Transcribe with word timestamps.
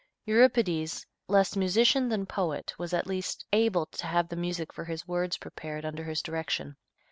Euripides, 0.25 1.05
less 1.27 1.55
musician 1.55 2.09
than 2.09 2.25
poet, 2.25 2.73
was 2.79 2.91
at 2.91 3.05
least 3.05 3.45
able 3.53 3.85
to 3.85 4.07
have 4.07 4.29
the 4.29 4.35
music 4.35 4.73
for 4.73 4.85
his 4.85 5.07
works 5.07 5.37
prepared 5.37 5.85
under 5.85 6.05
his 6.05 6.23
direction. 6.23 6.75